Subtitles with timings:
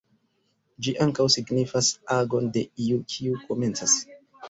[0.87, 4.01] Ĝi ankaŭ signifas agon de iu, kiu komencas.